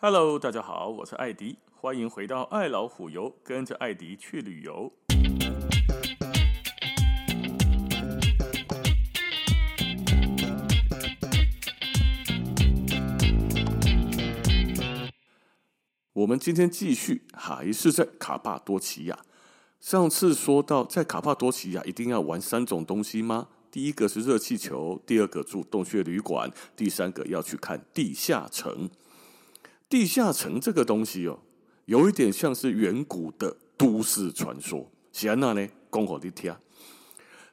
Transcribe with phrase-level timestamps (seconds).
[0.00, 4.92] Hello，大家好，我是艾迪，欢迎回到爱老虎游，跟着艾迪去旅游。
[16.12, 19.18] 我们今天继续，还是在卡帕多奇亚。
[19.80, 23.48] 上次说到，在卡帕多奇亚一定要玩三种东西吗？
[23.72, 28.88] 第一个是热气球，第二个住洞穴旅馆，第三个要去看地下城。
[29.88, 31.38] 地下城这个东西哦，
[31.86, 34.90] 有一点像是远古的都市传说。
[35.12, 36.54] 喜安娜呢，公口的听。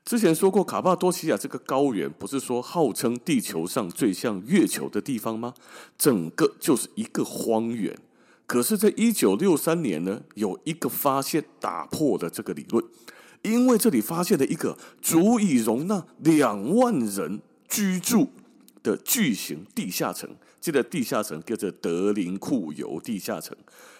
[0.03, 5.53] 之前说过，卡帕多奇亚这个高原不是说号称地球上最像月球的地方吗？
[5.98, 7.98] 整个就是一个荒原。
[8.45, 12.84] 可是，在一九六三年呢，有一个发现打破了这个理论，
[13.43, 18.29] 因为这里发现了一个足以容纳两万人居住
[18.84, 20.35] 的巨型地下城。
[20.66, 23.55] 这个地下城叫做德林库尤地下城，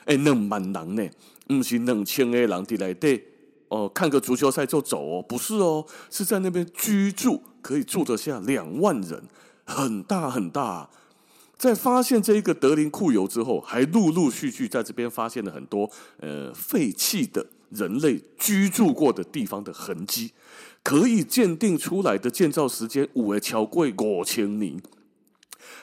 [0.05, 1.08] 哎，两万人呢，
[1.46, 3.24] 不是两千个人在来对
[3.68, 9.26] 哦，看个足球赛就走哦，不是哦，是在那边居住，可以住得下两万人，
[9.63, 10.90] 很大很大。
[11.55, 15.88] 在发现这一个德林库尤之后，还陆陆续续在这边发现了很多
[16.20, 20.32] 呃废弃的人类居住过的地方的痕迹，
[20.82, 24.82] 可以鉴定出来的建造时间五超过五千年。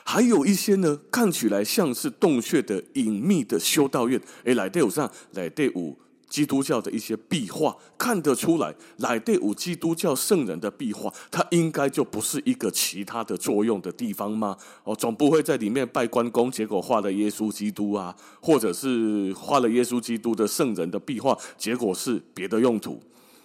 [0.03, 5.97] 还有一些呢，看起来像是洞穴的隐秘的修道院，诶，来队伍上来队伍
[6.29, 14.57] 基督教的一些壁画，看得出来来第五基督教圣人的壁画，它应该就不是一个其他的作用的地方吗？
[14.83, 22.99] 哦，总不会在里面拜关公，结果画了耶稣基督啊，或者是画了耶稣基督的圣人的壁画，结果是别的用途。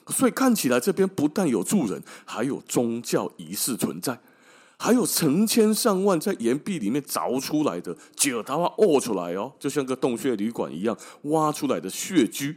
[0.06, 4.19] 所以看起来这边不但有住人，还有宗教仪式存在。
[4.78, 12.56] 还有成千上万在岩壁里面凿出来的，脚它挖出来哦，就像个洞穴旅馆一样挖出来的穴居，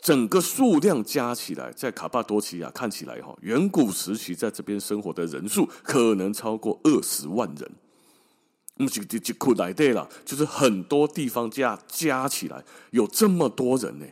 [0.00, 7.70] 整个数量加起来，在卡帕多奇亚看起来哈，远古时期在这边生活的人数可能超过二十万人。
[8.76, 14.06] 那么就就就库来对了，就是很多地方加加起来有这么多人呢。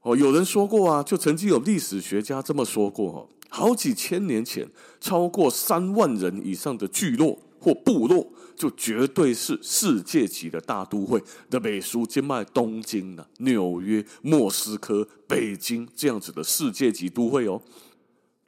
[0.00, 3.26] 哦，有人说过啊，就曾经有历史学家这么说过哈。
[3.54, 4.66] 好几千年前，
[4.98, 17.60] 超过三万人以上的聚落或部落，就绝对是世界级的大都会的美术，兼卖东京啊、纽约、莫斯科、北京这样子的世界级都会哦。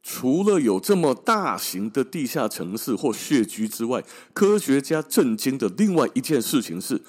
[0.03, 7.03] 除了有这么大型的地下城市或穴居之外，科学家震惊的另外一件事情是，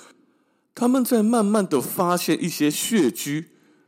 [0.74, 3.46] 他们在慢慢的发现一些穴居。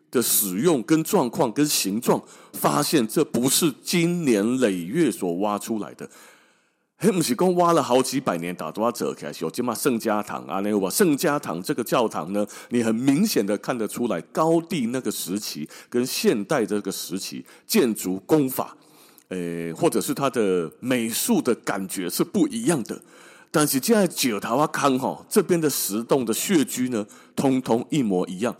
[0.09, 2.21] 的使用跟状况跟形状，
[2.53, 6.09] 发现这不是经年累月所挖出来的，
[6.97, 18.75] 嘿，不是说挖了好几百年打多少折开始有这么圣家堂啊，那个圣家堂这个教堂呢，你很明显的看得出来高地那个时期跟现代这个时期建筑工法，
[19.29, 22.99] 诶，或者是它的美术的感觉是不一样的。
[23.51, 28.55] 但是现在九桃花康哈这边的石洞的穴居呢，通通一模一样。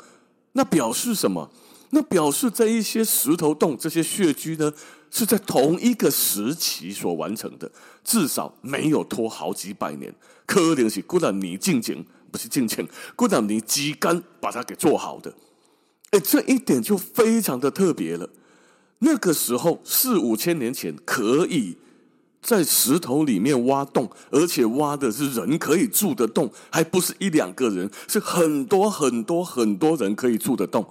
[0.58, 1.52] 那表示什么？
[1.92, 4.74] 那表示在一些石头洞这些穴居呢，
[5.12, 7.72] 是在同一个时期所完成的，
[8.04, 10.14] 至少没有拖好几百年。
[10.48, 12.86] 可能是古兰尼进前，不是进前，
[13.16, 15.32] 古兰尼基干把它给做好的。
[16.10, 18.28] 哎，这一点就非常的特别了。
[19.00, 21.78] 那个时候四五千年前可以。
[22.48, 30.88] 在石头里面挖洞，而且挖的是人可以住的洞，还不是一两个人，是很多很多很多人可以住的洞。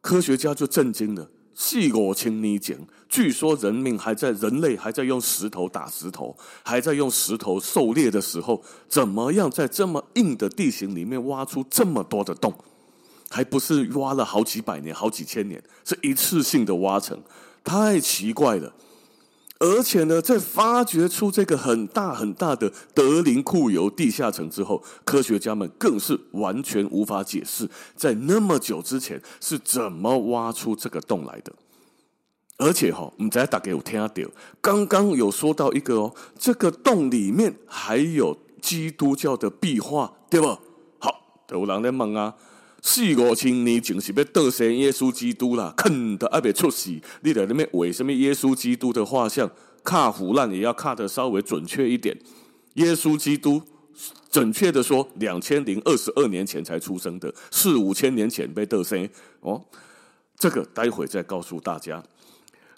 [0.00, 1.28] 科学家就震惊了。
[1.52, 2.76] 细我请你讲，
[3.08, 12.54] 据说人命还在，人类还在用石头打石头，还在用石头狩猎的时候，怎么样在这么硬的地形里面挖出这么多的洞？
[13.28, 17.20] 还不是挖了好几百年、好几千年，是一次性的挖成，
[17.64, 18.72] 太奇怪了。
[19.60, 31.52] 而且呢，在发掘出这个很大很大的德林库尤地下城之后，科学家们更是完全无法解释，在那么久之前是怎么挖出这个洞来的。
[32.58, 34.12] 而且哈，我们再打给我听下，
[34.60, 40.46] 刚刚有说到一个哦，这个洞里面还有基督教的壁画，对不？
[40.98, 42.34] 好，有人在问啊。
[42.82, 46.90] 四五千年前是要倒生耶稣基督啦，肯的还没出世，
[47.22, 49.50] 你在那边为什么耶稣基督的画像
[49.82, 52.16] 卡腐烂也要卡得稍微准确一点？
[52.74, 53.60] 耶稣基督
[54.30, 59.08] 准确的说，两千零二十二年前才出生的，四五千年前被倒生
[59.40, 59.60] 哦。
[60.36, 62.00] 这个待会再告诉大家。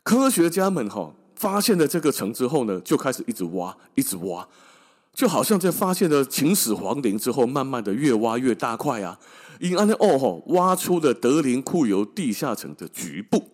[0.03, 4.49] 科学家们哈发现了这个城之后呢，就开始一直挖，一直挖。
[5.13, 9.19] 就好像在发现了秦始皇陵之后，慢慢的越挖越大块啊。
[9.61, 13.47] 因安的哦吼，挖出了德林库油地下层的局部，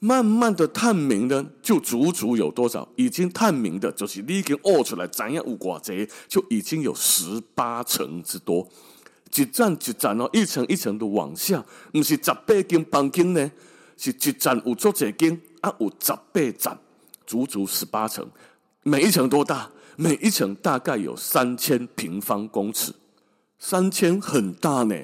[0.00, 2.86] 慢慢的探明呢，就足足有多少？
[2.96, 8.68] 已经探明的，就是你已经挖出来，怎样有寡贼，就已经有十八层之多。
[9.34, 13.50] 一层一层哦，一层一层的往下，不是十八间房间呢，
[13.96, 15.72] 是一层有足几间啊？
[15.78, 16.76] 有十八层，
[17.24, 18.28] 足足十八层。
[18.82, 19.70] 每一层多大？
[19.96, 22.92] 每一层大概有三千平方公尺，
[23.58, 24.96] 三千很大呢。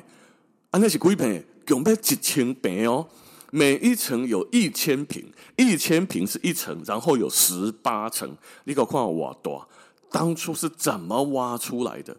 [0.72, 1.44] 啊，那是几平？
[1.66, 3.06] 共要一千平哦。
[3.50, 8.34] 每一层有一千平，一千平是一层，然后有十八层。
[8.64, 9.68] 你搞看我多，
[10.10, 12.16] 当初是怎么挖出来的？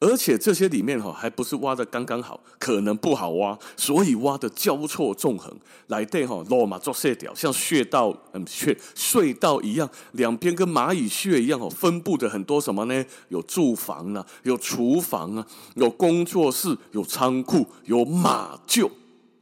[0.00, 5.54] 而且这些里面哈，还不是挖的刚刚好，可能不好挖，所以挖的交错纵横，
[5.88, 13.04] 来对哈罗马做线条，像穴道嗯穴隧道一样，两边跟蚂蚁穴一样哦，分布的很多什么呢？
[13.28, 18.90] 有住房啊，有厨房啊，有工作室，有仓库，有马厩，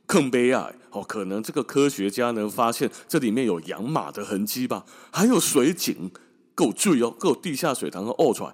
[0.06, 4.84] 更悲哀哦，可能这个科学家能发现这里面有养马的痕迹吧？
[5.12, 6.10] 还有水井，
[6.56, 8.52] 够注意哦，够地下水塘和漚出来。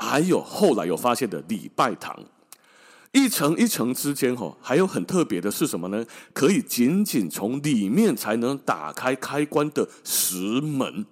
[0.00, 2.18] 还有后来有发现的礼拜堂，
[3.12, 6.04] 一层一层之间哈，还有很特别的是什么呢？
[6.32, 11.04] 可以仅仅从里面才能打开开关的石门，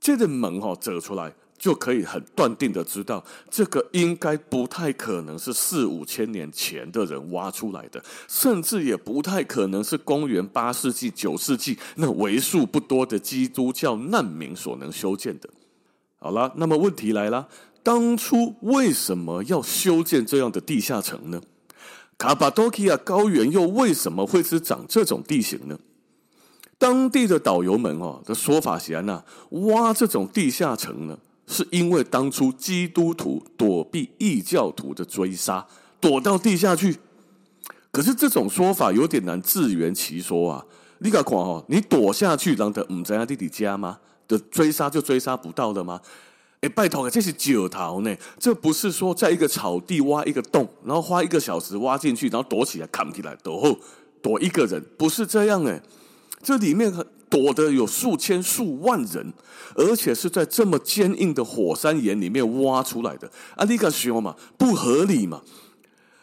[0.00, 15.48] 这个门哈走出来就可以很断定的知道，这个应该不太可能是四五千年前的人挖出来的，甚至也不太可能是公元八世纪、九世纪那为数不多的基督教难民所能修建的。
[16.18, 17.48] 好了，那么问题来了，
[17.82, 21.40] 当初为什么要修建这样的地下城呢？
[22.18, 25.78] 卡巴多基亚高原又为什么会是长这种地形呢？
[26.78, 35.66] 当地的导游们哦的说法是啊，挖这种地下城呢，是因为当初基督徒躲避异教徒的追杀，
[36.00, 36.96] 躲到地下去。
[37.90, 40.66] 可是这种说法有点难自圆其说啊！
[40.98, 43.98] 你敢看哦，你躲下去，让他唔在弟弟家吗？
[44.28, 46.00] 的追杀就追杀不到了吗？
[46.60, 53.78] 哎，拜托，这是九桃呢，这不是说在一个草地挖一个洞，然后花一个小时挖进去，然后躲起来扛起来，躲后
[54.22, 55.82] 躲一个人，不是这样哎，
[56.42, 56.90] 这里面
[57.28, 59.32] 躲的有数千数万人，
[59.74, 64.34] 而且是在这么坚硬的火山岩里面挖出来的，啊，你敢说嘛？
[64.56, 65.42] 不合理嘛？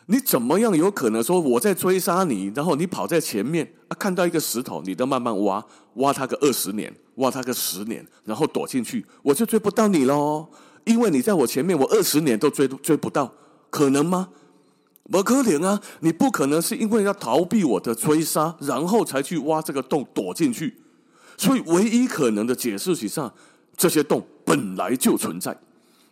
[0.07, 5.63] 你怎么样有可能说我在追杀你，然后你跑在前面啊，看到一个石头，你都慢慢挖，
[5.95, 10.47] 挖它个二十年，挖他个十年，然后躲进去，我就追不到你喽？
[10.85, 13.33] 因为你在我前面，我二十年都追追不到，
[13.69, 14.29] 可能吗？
[15.11, 15.81] 不可能啊！
[15.99, 20.75] 你不可能是因为要逃避我的追杀，然后才去挖这个洞躲进去。
[21.37, 23.33] 所以唯一可能的解释是上，
[23.75, 25.57] 这些洞本来就存在。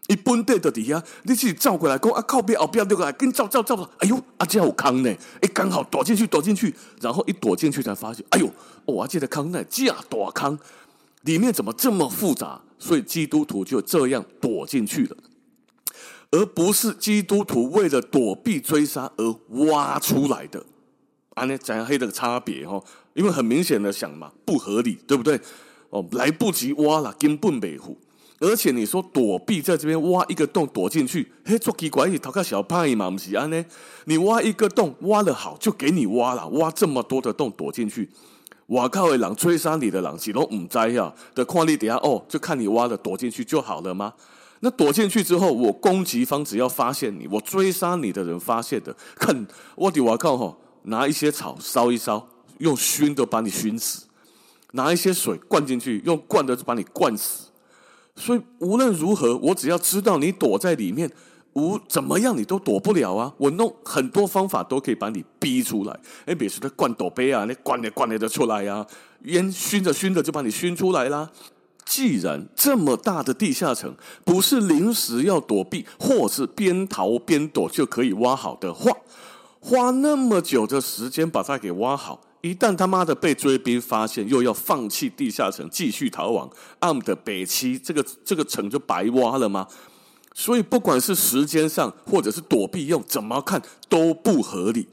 [0.07, 5.09] 一本地的底下，你自己照过来讲啊，靠边后边对过来，跟照照照照，哎呦，啊这有坑呢，
[5.41, 8.49] 哎，刚好躲进去，躲进去，然后一躲进去才发现，哎呦，
[8.93, 10.59] 哇，这个坑呢，这大坑，
[11.23, 12.61] 里面怎么这么复杂？
[12.79, 15.15] 所以基督徒就这样躲进去了，
[16.31, 19.35] 而不是基督徒为了躲避追杀而
[19.67, 20.65] 挖出来的。
[21.35, 22.83] 啊，那怎样黑的差别哦？
[23.13, 25.39] 因为很明显的想嘛，不合理，对不对？
[25.91, 27.97] 哦，来不及挖了，根本没户。
[28.39, 33.11] 而且你说躲避在这边挖一个洞躲进去，嘿，做奇怪，你头个小派嘛？
[33.11, 33.47] 不是安？
[33.51, 33.63] 呢，
[34.05, 38.09] 你挖一个洞挖得好，就给你挖了，挖这么多的洞躲进去，
[38.71, 39.09] 我靠！
[39.09, 44.13] 的人追杀你的狼，几龙五灾呀的矿力底下哦，就看你挖了躲进去就好了吗？
[44.61, 52.25] 那躲进去之后，我攻击方只要发现你，我追杀你的人发现的，看我的我靠哈，拿一些草烧一烧，
[52.59, 54.05] 用熏的把你熏死，
[54.71, 57.47] 拿一些水灌进去，用灌的就把你灌死。
[58.15, 61.11] 所以无论如何，我只要知道你躲在里面，
[61.53, 63.33] 无怎么样你都躲不了啊！
[63.37, 65.99] 我弄很多方法都可以把你逼出来。
[66.25, 68.85] 哎，比如说他灌斗杯啊，你灌的灌的就出来呀，
[69.23, 71.29] 烟熏着熏着就把你熏出来啦。
[71.83, 73.93] 既然这么大的地下城
[74.23, 78.91] 不是临时要躲避，或是边逃边躲就可以挖好的话，
[79.59, 82.21] 花那么久的时间把它给挖好。
[82.39, 89.67] 一旦他妈的被追兵发现，又要放弃地下城继续逃亡，暗的北七这个这个城就白挖了吗？
[90.33, 94.87] 所以不管是时间上或者是躲避用，怎么看都不合理。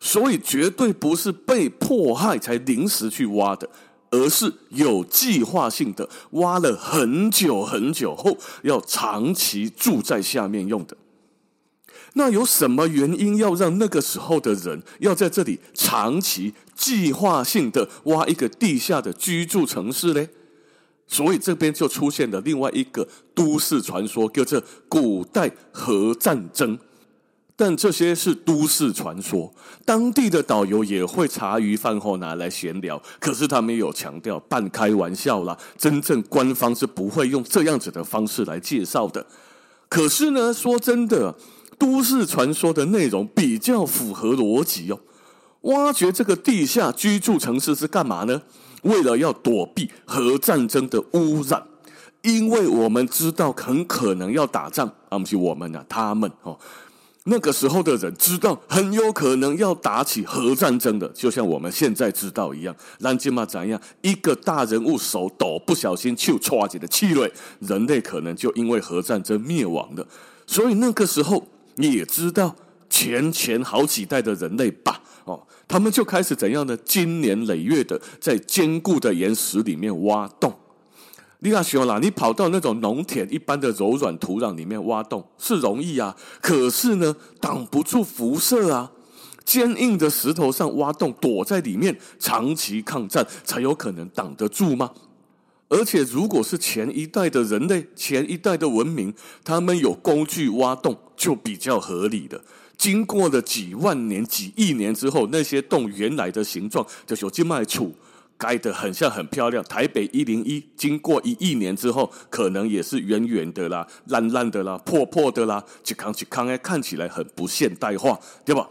[0.00, 3.68] 所以绝对不是被迫害才临时去挖的，
[4.10, 10.96] 而是有计划性的挖了很久很久后，要长期住在下面用的。
[12.14, 20.26] 那有什么原因要让那个时候的人要在这里长期计划性的挖一个地下的居住城市呢？
[21.06, 26.78] 所以这边就出现了另外一个都市传说，叫做古代核战争。
[27.56, 33.00] 但这些是都市传说，当地的导游也会茶余饭后拿来闲聊。
[33.20, 39.24] 可是他没有强调，半开玩笑啦，真正官方是不会用这样子的方式来介绍的。
[39.88, 41.36] 可是呢，说真的，
[41.78, 44.98] 都市传说的内容比较符合逻辑哦。
[45.60, 48.42] 挖掘这个地下居住城市是干嘛呢？
[48.84, 51.62] 为了要躲避核战争的污染，
[52.22, 56.58] 因为我们知道很可能要打仗啊，不是我们啊，他们哦。
[57.26, 62.76] 那个时候的人知道很有可能要打起核战争的，就像我们现在知道一样。
[62.98, 63.80] 让金马怎样？
[64.02, 70.06] 一个大人物手抖，不小心就唰起的气馁，人类可能就因为核战争灭亡了。
[70.46, 72.54] 所以那个时候也知道，
[72.90, 76.76] 前前好几代的人类吧，哦，他们就开始怎样的？
[76.76, 80.54] 经年累月的在坚固的岩石里面挖洞。
[81.40, 88.92] 你看，小啦，你跑到那种农田一般的柔软土壤里面挖洞是容易啊，可是呢，挡不住辐射啊。
[89.44, 94.90] 坚硬的石头上挖洞，躲在里面长期抗战才有可能挡得住吗？
[95.68, 102.40] 而且，如果是前一代的人类、前一代的文明，他们有工具挖洞，就比较合理的。
[102.76, 107.94] 经过了几万年、几亿年之后，那些洞原来的形状就有静脉处。
[108.36, 118.68] 盖得很像很漂亮，台北一零一经过一亿年之后，可能也是圆圆的啦、烂烂的啦、破破的啦，去康去康哎，看起来很不现代化，对吧？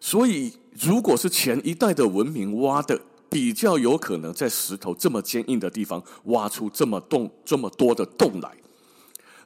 [0.00, 3.00] 所以，如果是前一代的文明挖的，
[3.30, 8.50] 比较有可能在石头这么坚硬的地方挖出这么洞这么多的洞来，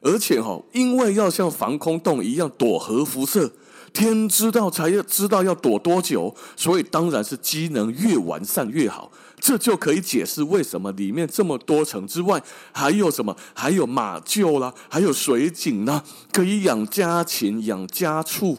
[0.01, 3.51] 而且哈，因为要像防空洞一样躲核辐射。
[3.93, 9.11] 天知道才要知道要躲多久，所以当然是机能越完善越好。
[9.39, 13.35] 这就可以解释为什么里面这么多层之外，还有什么？
[13.55, 18.57] 还有马厩啦，还有水井啦，可以养家禽、养家畜。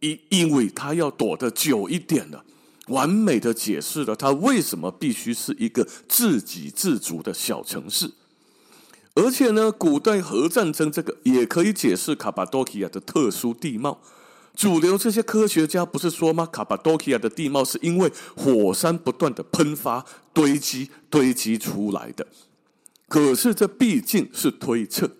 [0.00, 2.42] 因因为它要躲得久一点了，
[2.88, 8.10] 完美的解释了它为什么必须是一个自给自足的小城市。
[9.14, 14.00] 而且呢，古代核战争这个也可以解释卡巴多其亚的特殊地貌。
[14.54, 16.46] 主流这些科学家不是说吗？
[16.46, 22.26] 卡巴多其亚的地貌是因为火山不断的喷发、堆积、堆积出来的。
[23.08, 25.10] 可是这毕竟是推测。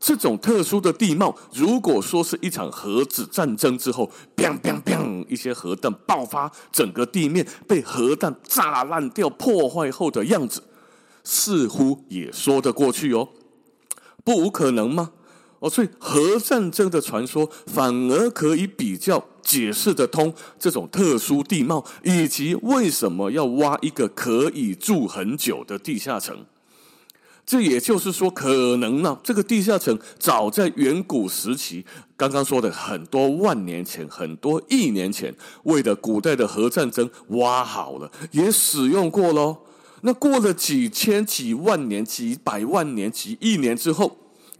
[0.00, 10.62] 这种特殊的地貌，如果说是一场核子战争之后，砰砰砰，一些核弹爆发，整个地面被核弹炸烂掉、破坏后的样子，
[11.24, 13.28] 似乎也说得过去哦。
[14.22, 15.10] 不无可能吗？
[15.60, 26.46] 哦，所以核战争的传说反而可以比较解释得通这种特殊地貌，以及为什么要挖一个可以住很久的地下城。
[27.44, 31.84] 这也就是说，可能呢，这个地下城早在远古时期，
[32.16, 35.34] 刚刚说的很多万年前、很多亿年前，
[35.64, 39.56] 为了古代的核战争挖好了，也使用过喽。
[40.02, 44.16] 那过了几千、几万年、几百万年、几亿年之后。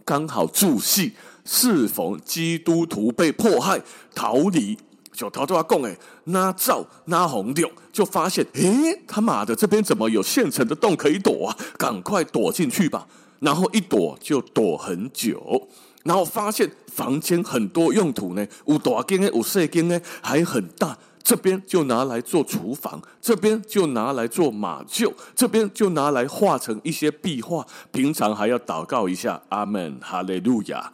[0.09, 1.13] 刚好助戏，
[1.45, 3.79] 适逢基督徒被迫害
[4.15, 4.75] 逃离，
[5.13, 11.55] 就逃到阿贡哎，那照那红六就发现，诶，他妈的，这边怎么有现成的洞可以躲啊？
[11.77, 13.05] 赶快躲进去吧！
[13.41, 15.67] 然后一躲就躲很久，
[16.01, 20.97] 然后发现房间很多用途呢，有大间的，有细间的，还很大。
[21.29, 27.63] 这边就拿来做厨房，这边就拿来做马厩，这边就拿来画成一些壁画。
[27.91, 30.91] 平常还要祷告一下，阿门，哈利路亚，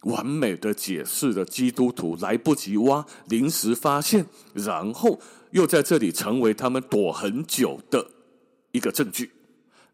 [0.00, 5.20] 完美的解释了基督徒来不及挖，临时发现，然后
[5.52, 8.04] 又在这里成为他们躲很久的
[8.72, 9.30] 一个证据。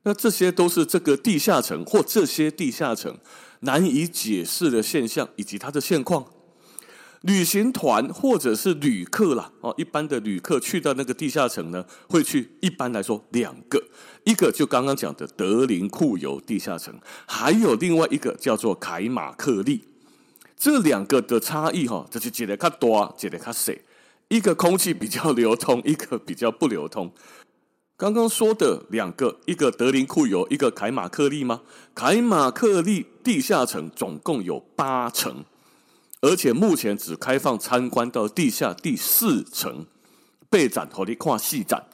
[0.04, 3.14] 那这些都是这个地下城或这些地下城
[3.60, 6.24] 难以解释的现象以及它的现况。
[7.24, 13.82] 旅行团或者是旅客啦，哦，一般的旅客去到那个地下城呢，会去一般来说两个，
[14.24, 16.94] 一个就刚刚讲的德林库尤地下城，
[17.26, 19.82] 还有另外一个叫做凯马克利。
[20.54, 23.72] 这两个的差异哈，就是一个较大，一个较小，
[24.28, 27.10] 一个空气比较流通，一个比较不流通。
[27.96, 31.62] 刚刚说的两个，一个德林库尤，一个凯马克利吗？
[31.94, 35.44] 凯马克利地下城总共有八层。
[36.24, 39.84] 而且目前只开放参观到地下第四层，
[40.48, 41.84] 备展和你看细展。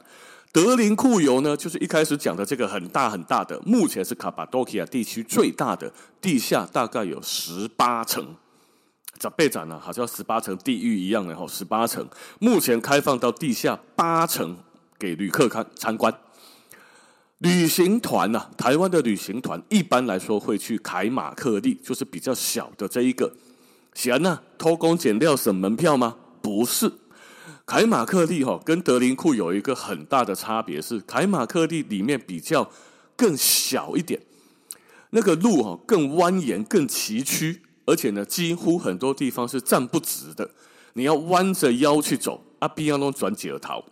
[0.53, 8.33] 德林库尤呢，就是一开始讲的这个很大很大的，目前是卡巴多其亚地区最大的，地下大概有十八层。
[9.19, 12.07] 这备展呢，好像十八层地狱一样的哈，十八层，
[12.39, 14.55] 目前开放到地下八层
[14.97, 16.13] 给旅客看参观。
[17.39, 23.29] 旅行团啊，台湾的旅行团一般来说会去凯马克利，就是比较小的这一个。
[23.93, 26.17] 闲啊，偷工减料省门票吗？
[26.41, 26.91] 不是，
[27.65, 32.71] 凯马克利哈跟德林库有一个很大的差别是，凯马克利里面比较
[33.15, 34.21] 更小一点，
[35.11, 40.49] 那个路哈更蜿蜒、更崎岖，而且呢，几乎很多地方是站不直的，
[40.93, 43.85] 你要弯着腰去走，啊，必要弄转几头。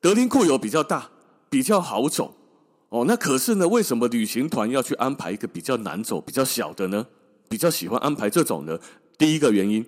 [0.00, 1.08] 德林库有比较大。
[1.52, 2.34] 比较好走
[2.88, 3.68] 哦，那可是呢？
[3.68, 7.06] 为什么旅行团要去安排一个比较难走、比较小的呢？
[7.52, 8.78] 比较喜欢安排这种呢？
[9.18, 9.84] 第一个原因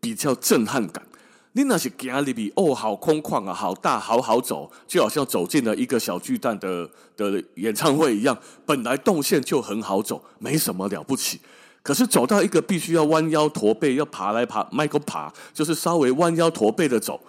[0.00, 1.06] 比较震撼感。
[1.52, 8.34] 你那是行里边哦，好空旷啊，好大，好好走，就好像走进了一个小巨蛋的的演唱会一样。
[8.64, 11.38] 本来动线就很好走，没什么了不起。
[11.82, 17.20] 可是走到一个必须要弯腰驼背，要爬来爬，迈个爬，就是稍微弯腰驼背的走，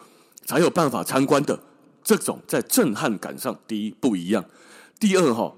[0.46, 1.60] 才有办法参观的。
[2.02, 4.46] 这种在震撼感上，第一不一样，
[4.98, 5.54] 第二哈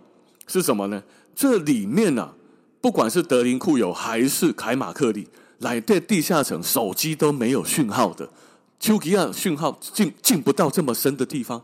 [0.48, 1.04] 是什么呢？
[1.36, 2.34] 这里面呢、啊，
[2.80, 5.28] 不管是德林库有还是凯马克利，
[5.60, 8.30] 来在地下层，手机都没有讯号的，
[8.80, 11.64] 丘吉亚讯号进进不到这么深的地方。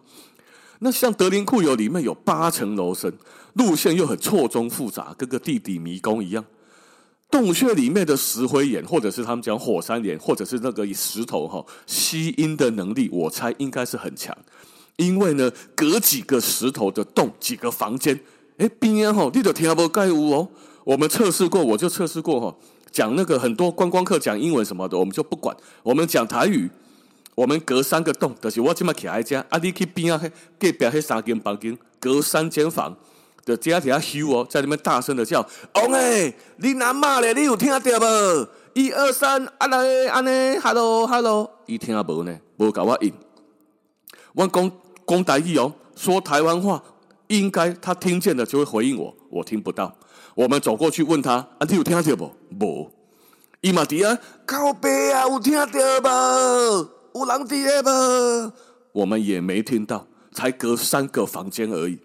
[0.79, 3.13] 那像德林库有里面有八层楼深，
[3.53, 6.43] 路线又很错综复杂，跟个地底迷宫一样。
[7.32, 14.36] 洞穴里面的石灰岩，或者是他们讲火山岩，或者是那个石头哈吸音的能力，我猜应该是很强。
[14.98, 18.20] 因为呢，隔几个石头的洞，几个房间，
[18.58, 20.50] 哎，边啊吼，你都听不盖屋哦。
[20.84, 22.56] 我们测试过，我就测试过哈。
[22.92, 25.56] 讲那个很多观光客讲英文什么的，我们就不管。
[25.82, 26.70] 我们讲台语，
[27.36, 30.22] 我们隔三个洞，就是我今麦起来家，啊，你去边啊，
[30.60, 32.96] 隔壁那三间房间，隔三间房
[33.46, 37.34] 的家底下修哦，在里面大声的叫，哦哎，你哪骂咧？
[37.34, 38.50] 你有听到不？
[38.74, 43.13] 一二三，阿来，阿呢，hello hello，一听无呢，无搞我应，
[44.34, 44.72] 我讲。
[45.06, 46.82] 讲台语哦，说台湾话，
[47.28, 49.94] 应该他听见了就会回应我，我听不到。
[50.36, 52.92] 我们走过去问他：“啊，你有听到不？”不，
[53.62, 57.20] 伊玛迪啊，靠北啊，有听到不？
[57.20, 58.54] 有人在不？
[58.94, 62.00] 我们也没听到，才隔三个房间而已。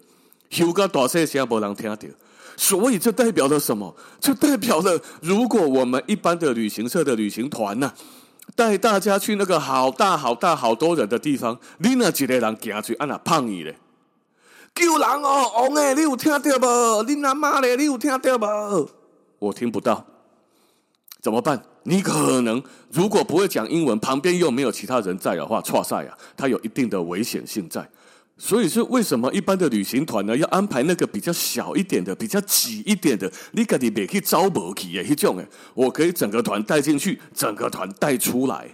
[0.51, 1.97] 有个大声声，没人听到。
[2.57, 3.95] 所以这代表了什么？
[4.19, 7.95] 这代表了，如果我们一般的旅行社的旅行团呢、啊？
[8.55, 13.75] 带大家去那个好大好大好多人的地方，你那几个人行去，安那胖你嘞？
[14.79, 17.03] 救人哦，王诶，你有听到不？
[17.03, 18.89] 你阿妈嘞，你有听到不？
[19.37, 20.05] 我听不到，
[21.21, 21.61] 怎么办？
[21.83, 22.61] 你可能
[22.91, 27.87] 如果不会讲英文，旁边又没有其他人在的话，错赛啊，它有一定的危险性在。
[28.37, 33.29] 所以是为什么一般的旅行团呢，要安排那个比较小一点的、比较挤一点的？
[33.51, 38.65] 你可以别去招不起的那种诶，我可以整个团带进去，整个团带出来，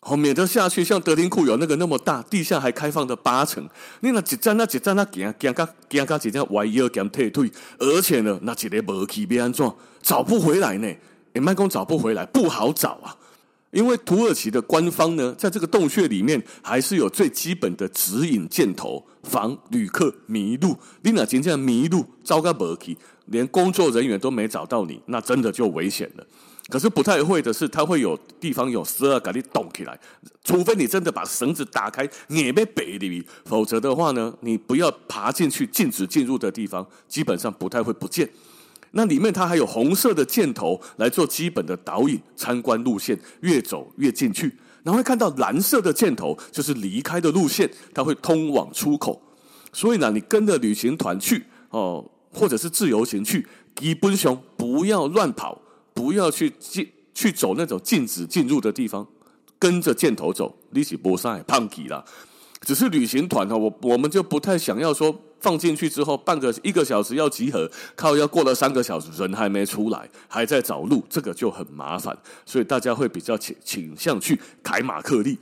[0.00, 0.84] 好免得下去。
[0.84, 3.68] 像德林库有那个那么大，地下还开放的八层，
[4.00, 10.88] 你那一站那一站那行行个行个一阵弯腰兼退退，而且呢，那一个无去要安怎找不回来呢？
[11.34, 13.14] 诶，慢工找不回来，不好找啊。
[13.70, 20.74] 因为土耳其的官方呢，在这个洞穴里面还是有最基本的指引箭头，防旅客迷路。
[21.02, 26.26] 你那今天迷路，糟糕不起，连工作人员都没找到你，那真的就危险了。
[26.70, 29.98] 可是不太会的是，它会有地方有十二给你动起来，
[30.44, 38.28] 除非你真的把绳子打开，也没背里，否则的话呢，你不要爬进去禁止进入的地方，基本上不太会不见。
[38.90, 44.52] 那里面它还有红色的箭头来做基本的导引，参观路线越走越进去，
[44.82, 49.22] 然后会看到蓝色的箭头就是离开的路线，它会通往出口。
[49.72, 55.60] 所以呢，你跟着旅行团去哦，或者是自由行去，基本上不要乱跑，
[55.98, 59.04] 不要去进去走那种禁止进入的地方，
[59.58, 62.04] 跟着箭头走，你是不上胖起了。
[62.60, 75.36] 只是旅行团哈，我我们就不太想要说放进去之后半个一个小时要集合，靠要过了三个小时人还没出来，还在找路，这个就很麻烦，所以大家会比较倾倾向去凯马克利。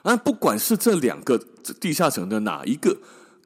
[0.00, 1.38] 啊，不管是这两个
[1.78, 2.96] 地下层的哪一个，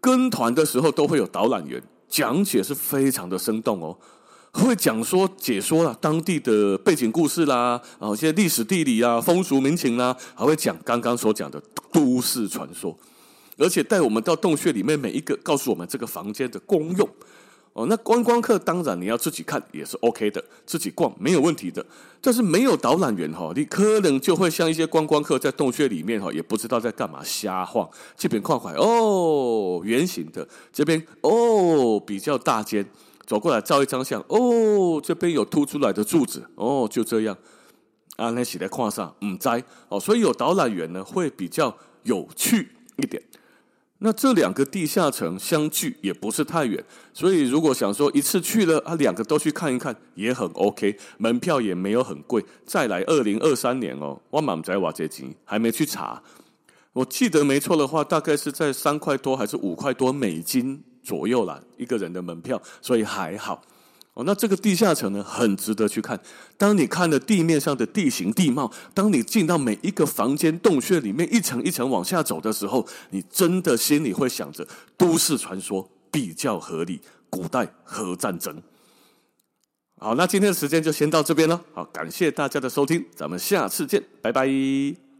[0.00, 3.98] 跟团的时候都会有导览员讲解，是非常的生动哦。
[4.60, 11.60] 会讲说解说了当地的背景故事啦，啊，一些历史地理啊、风俗民情啦，还会讲刚刚所讲的
[11.92, 12.96] 都市传说，
[13.58, 17.08] 而且带我们到洞穴里面每一个，告诉我们这个房间的功用。
[17.72, 21.84] 哦，那观光客当然你要自己看也是 OK 的，自己逛没有问题的。
[22.20, 27.90] 但是没有导览员哈，你可能就会像一些观光客在洞穴里面哈，也不知道在干嘛，瞎晃。
[28.16, 32.88] 这边看看哦，圆形的，这边哦比较大间。
[33.26, 37.36] 走过来照一张相哦，这边有凸出来的柱子哦，就这样
[38.16, 43.22] 啊，那写在框上，唔摘哦，所以有导览员呢会比较有趣一点。
[43.98, 46.84] 那这两个地下城相距也不是太远，
[47.14, 52.44] 所以如果想说一次去了啊，两个都去看一看也很 OK，门票也没有很贵。
[52.66, 56.22] 再来，二零二三年哦，我满在瓦这金还没去查，
[56.92, 63.62] 我记得没错的话，大概是在三块多还是五块多美金左右啦，一个人的门票，所以还好。
[64.14, 66.18] 哦，那这个地下城呢，很值得去看。
[66.56, 78.62] 当你看了地面上的地形地貌，当你进到每一个房间洞穴里面，一层一层往下走的时候，你真的心里会想着都市传说比较合理，古代核战争。
[79.98, 81.60] 好，那今天的时间就先到这边了。
[81.72, 85.13] 好，感谢大家的收听，咱们下次见，拜拜。